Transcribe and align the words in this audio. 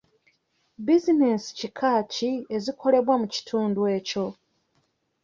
Bizinensi 0.85 1.49
kika 1.57 1.91
ki 2.13 2.31
ezikolebwa 2.55 3.15
mu 3.21 3.27
kitundu 3.35 3.81
ekyo? 3.97 4.25